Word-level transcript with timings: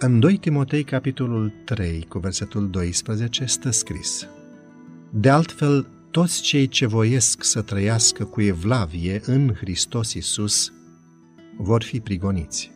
În 0.00 0.20
2 0.20 0.36
Timotei, 0.36 0.84
capitolul 0.84 1.52
3, 1.64 2.06
cu 2.08 2.18
versetul 2.18 2.70
12, 2.70 3.44
stă 3.44 3.70
scris 3.70 4.26
De 5.10 5.28
altfel, 5.28 5.86
toți 6.10 6.42
cei 6.42 6.68
ce 6.68 6.86
voiesc 6.86 7.44
să 7.44 7.62
trăiască 7.62 8.24
cu 8.24 8.40
evlavie 8.40 9.20
în 9.24 9.54
Hristos 9.54 10.12
Isus 10.12 10.72
vor 11.56 11.82
fi 11.82 12.00
prigoniți. 12.00 12.70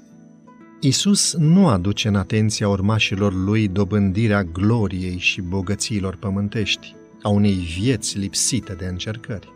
Isus 0.80 1.34
nu 1.34 1.68
aduce 1.68 2.08
în 2.08 2.14
atenția 2.14 2.68
urmașilor 2.68 3.34
lui 3.34 3.68
dobândirea 3.68 4.44
gloriei 4.44 5.18
și 5.18 5.40
bogățiilor 5.40 6.16
pământești, 6.16 6.94
a 7.22 7.28
unei 7.28 7.54
vieți 7.78 8.18
lipsite 8.18 8.72
de 8.72 8.86
încercări. 8.86 9.48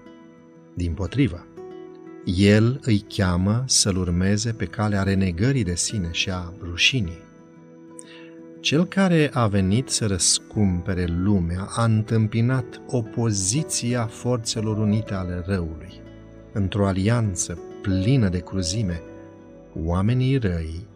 Din 0.75 0.93
potrivă, 0.93 1.47
El 2.25 2.81
îi 2.83 3.05
cheamă 3.09 3.65
să-L 3.67 3.97
urmeze 3.97 4.53
pe 4.53 4.65
calea 4.65 5.03
renegării 5.03 5.65
de 5.65 5.75
sine 5.75 6.09
și 6.11 6.31
a 6.31 6.53
rușinii. 6.63 7.25
Cel 8.67 8.87
care 8.87 9.31
a 9.33 9.47
venit 9.47 9.89
să 9.89 10.07
răscumpere 10.07 11.05
lumea 11.05 11.67
a 11.71 11.85
întâmpinat 11.85 12.81
opoziția 12.87 14.07
forțelor 14.07 14.79
unite 14.79 15.15
ale 15.15 15.43
răului. 15.47 16.01
Într-o 16.53 16.87
alianță 16.87 17.59
plină 17.83 18.29
de 18.29 18.39
cruzime, 18.39 19.03
oamenii 19.85 20.37
răi 20.37 20.87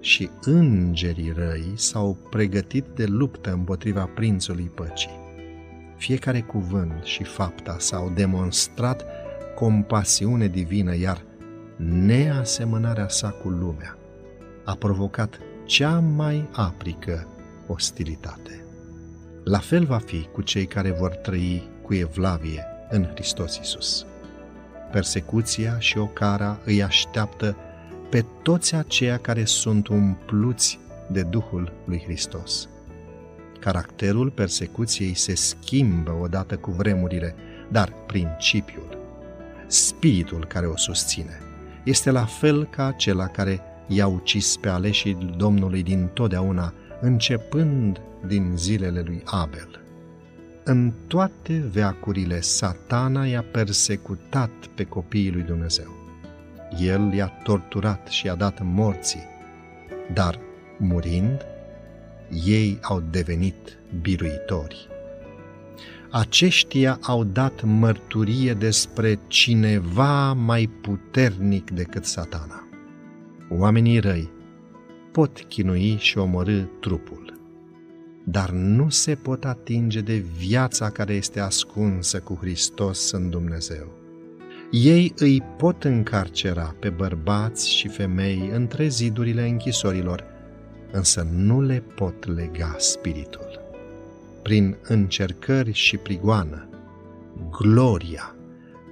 și 0.00 0.30
îngerii 0.40 1.32
răi 1.36 1.72
s-au 1.74 2.16
pregătit 2.30 2.84
de 2.94 3.06
luptă 3.06 3.52
împotriva 3.52 4.10
prințului 4.14 4.70
păcii. 4.74 5.18
Fiecare 5.96 6.40
cuvânt 6.40 7.02
și 7.02 7.24
fapta 7.24 7.76
s-au 7.78 8.12
demonstrat 8.14 9.04
compasiune 9.54 10.46
divină, 10.46 10.96
iar 10.96 11.22
neasemănarea 11.76 13.08
sa 13.08 13.28
cu 13.28 13.48
lumea 13.48 13.98
a 14.64 14.74
provocat 14.74 15.40
cea 15.64 15.98
mai 15.98 16.48
aprică 16.52 17.26
ostilitate. 17.66 18.64
La 19.44 19.58
fel 19.58 19.84
va 19.84 19.98
fi 19.98 20.28
cu 20.32 20.42
cei 20.42 20.66
care 20.66 20.90
vor 20.90 21.14
trăi 21.14 21.68
cu 21.82 21.94
evlavie 21.94 22.64
în 22.90 23.04
Hristos 23.04 23.56
Isus. 23.56 24.06
Persecuția 24.92 25.78
și 25.78 25.98
ocara 25.98 26.58
îi 26.64 26.82
așteaptă 26.82 27.56
pe 28.10 28.24
toți 28.42 28.74
aceia 28.74 29.18
care 29.18 29.44
sunt 29.44 29.88
umpluți 29.88 30.78
de 31.10 31.22
Duhul 31.22 31.72
lui 31.84 32.02
Hristos. 32.04 32.68
Caracterul 33.60 34.30
persecuției 34.30 35.14
se 35.14 35.34
schimbă 35.34 36.18
odată 36.22 36.56
cu 36.56 36.70
vremurile, 36.70 37.34
dar 37.68 37.92
principiul, 38.06 38.98
spiritul 39.66 40.44
care 40.46 40.66
o 40.66 40.76
susține, 40.76 41.40
este 41.84 42.10
la 42.10 42.24
fel 42.24 42.64
ca 42.64 42.86
acela 42.86 43.26
care 43.26 43.60
i-a 43.92 44.06
ucis 44.06 44.56
pe 44.56 44.68
aleșii 44.68 45.34
Domnului 45.36 45.82
din 45.82 46.10
totdeauna, 46.12 46.74
începând 47.00 48.00
din 48.26 48.52
zilele 48.56 49.02
lui 49.06 49.22
Abel. 49.24 49.80
În 50.64 50.92
toate 51.06 51.68
veacurile, 51.72 52.40
satana 52.40 53.26
i-a 53.26 53.44
persecutat 53.52 54.50
pe 54.74 54.84
copiii 54.84 55.32
lui 55.32 55.42
Dumnezeu. 55.42 55.96
El 56.78 57.12
i-a 57.14 57.26
torturat 57.42 58.06
și 58.08 58.26
i-a 58.26 58.34
dat 58.34 58.60
morții, 58.62 59.24
dar, 60.12 60.38
murind, 60.78 61.46
ei 62.44 62.78
au 62.82 63.02
devenit 63.10 63.78
biruitori. 64.00 64.88
Aceștia 66.10 66.98
au 67.02 67.24
dat 67.24 67.62
mărturie 67.62 68.54
despre 68.54 69.18
cineva 69.26 70.32
mai 70.32 70.70
puternic 70.82 71.70
decât 71.70 72.04
satana. 72.04 72.69
Oamenii 73.58 73.98
răi 73.98 74.30
pot 75.12 75.44
chinui 75.48 75.96
și 75.98 76.18
omorâ 76.18 76.62
trupul, 76.80 77.40
dar 78.24 78.50
nu 78.50 78.88
se 78.88 79.14
pot 79.14 79.44
atinge 79.44 80.00
de 80.00 80.24
viața 80.38 80.90
care 80.90 81.12
este 81.12 81.40
ascunsă 81.40 82.20
cu 82.20 82.38
Hristos 82.40 83.10
în 83.10 83.30
Dumnezeu. 83.30 83.98
Ei 84.70 85.12
îi 85.16 85.42
pot 85.56 85.84
încarcera 85.84 86.74
pe 86.80 86.90
bărbați 86.90 87.70
și 87.70 87.88
femei 87.88 88.50
între 88.52 88.88
zidurile 88.88 89.48
închisorilor, 89.48 90.24
însă 90.92 91.28
nu 91.32 91.60
le 91.60 91.82
pot 91.94 92.26
lega 92.34 92.74
spiritul. 92.78 93.60
Prin 94.42 94.76
încercări 94.82 95.72
și 95.72 95.96
prigoană, 95.96 96.68
gloria, 97.50 98.34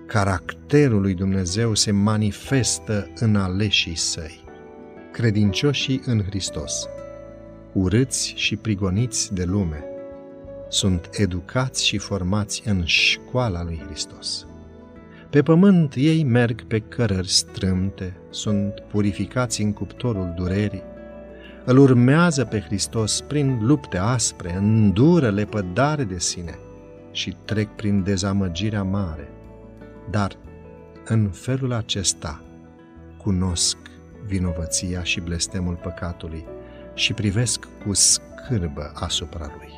caracterul 0.06 1.00
lui 1.00 1.14
Dumnezeu 1.14 1.74
se 1.74 1.90
manifestă 1.90 3.10
în 3.18 3.36
aleșii 3.36 3.96
săi 3.96 4.46
credincioșii 5.18 6.02
în 6.04 6.22
Hristos, 6.24 6.88
urâți 7.72 8.32
și 8.36 8.56
prigoniți 8.56 9.34
de 9.34 9.44
lume, 9.44 9.84
sunt 10.68 11.08
educați 11.12 11.86
și 11.86 11.98
formați 11.98 12.62
în 12.66 12.84
școala 12.84 13.62
lui 13.62 13.82
Hristos. 13.86 14.46
Pe 15.30 15.42
pământ 15.42 15.94
ei 15.94 16.24
merg 16.24 16.62
pe 16.62 16.78
cărări 16.78 17.28
strâmte, 17.28 18.16
sunt 18.30 18.72
purificați 18.90 19.62
în 19.62 19.72
cuptorul 19.72 20.34
durerii, 20.36 20.82
îl 21.64 21.78
urmează 21.78 22.44
pe 22.44 22.60
Hristos 22.60 23.20
prin 23.20 23.58
lupte 23.62 23.96
aspre, 23.96 24.54
îndură 24.54 25.30
lepădare 25.30 26.04
de 26.04 26.18
sine 26.18 26.58
și 27.12 27.36
trec 27.44 27.68
prin 27.68 28.02
dezamăgirea 28.02 28.82
mare. 28.82 29.28
Dar 30.10 30.32
în 31.04 31.30
felul 31.30 31.72
acesta 31.72 32.42
cunosc 33.16 33.87
vinovăția 34.28 35.02
și 35.02 35.20
blestemul 35.20 35.74
păcatului 35.74 36.44
și 36.94 37.12
privesc 37.12 37.68
cu 37.84 37.92
scârbă 37.92 38.92
asupra 38.94 39.50
lui. 39.58 39.72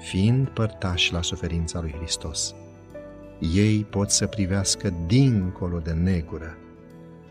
Fiind 0.00 0.48
părtași 0.48 1.12
la 1.12 1.22
suferința 1.22 1.80
lui 1.80 1.94
Hristos, 1.98 2.54
ei 3.38 3.84
pot 3.84 4.10
să 4.10 4.26
privească 4.26 4.94
dincolo 5.06 5.78
de 5.78 5.92
negură, 5.92 6.56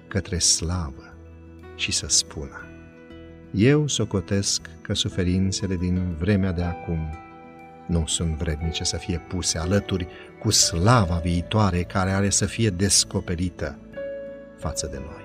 către 0.07 0.37
slavă 0.37 1.13
și 1.75 1.91
să 1.91 2.07
spună 2.07 2.67
Eu 3.51 3.87
socotesc 3.87 4.69
că 4.81 4.93
suferințele 4.93 5.75
din 5.75 6.15
vremea 6.19 6.51
de 6.51 6.63
acum 6.63 6.99
nu 7.87 8.03
sunt 8.07 8.35
vrednice 8.37 8.83
să 8.83 8.97
fie 8.97 9.17
puse 9.27 9.57
alături 9.57 10.07
cu 10.39 10.49
slava 10.49 11.17
viitoare 11.17 11.83
care 11.83 12.11
are 12.11 12.29
să 12.29 12.45
fie 12.45 12.69
descoperită 12.69 13.77
față 14.57 14.87
de 14.91 14.97
noi. 14.97 15.22